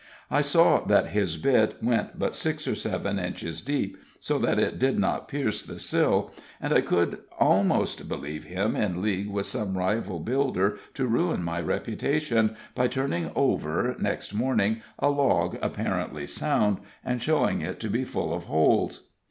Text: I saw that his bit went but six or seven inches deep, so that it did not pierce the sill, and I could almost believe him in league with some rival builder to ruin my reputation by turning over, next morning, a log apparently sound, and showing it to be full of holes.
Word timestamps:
I 0.31 0.41
saw 0.41 0.83
that 0.85 1.09
his 1.09 1.37
bit 1.37 1.77
went 1.79 2.17
but 2.17 2.33
six 2.33 2.67
or 2.67 2.73
seven 2.73 3.19
inches 3.19 3.61
deep, 3.61 3.97
so 4.19 4.39
that 4.39 4.57
it 4.57 4.79
did 4.79 4.97
not 4.97 5.27
pierce 5.27 5.61
the 5.61 5.77
sill, 5.77 6.31
and 6.59 6.73
I 6.73 6.81
could 6.81 7.19
almost 7.37 8.09
believe 8.09 8.45
him 8.45 8.75
in 8.75 9.03
league 9.03 9.29
with 9.29 9.45
some 9.45 9.77
rival 9.77 10.19
builder 10.19 10.79
to 10.95 11.05
ruin 11.05 11.43
my 11.43 11.61
reputation 11.61 12.57
by 12.73 12.87
turning 12.87 13.29
over, 13.35 13.95
next 13.99 14.33
morning, 14.33 14.81
a 14.97 15.11
log 15.11 15.59
apparently 15.61 16.25
sound, 16.25 16.79
and 17.05 17.21
showing 17.21 17.61
it 17.61 17.79
to 17.81 17.87
be 17.87 18.03
full 18.03 18.33
of 18.33 18.45
holes. 18.45 19.11